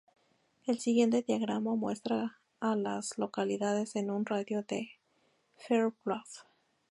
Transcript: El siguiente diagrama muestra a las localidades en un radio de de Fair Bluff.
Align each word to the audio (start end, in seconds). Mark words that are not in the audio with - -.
El 0.65 0.79
siguiente 0.79 1.21
diagrama 1.21 1.75
muestra 1.75 2.39
a 2.59 2.75
las 2.75 3.19
localidades 3.19 3.95
en 3.95 4.09
un 4.09 4.25
radio 4.25 4.63
de 4.63 4.67
de 4.77 4.89
Fair 5.57 5.93
Bluff. 6.03 6.39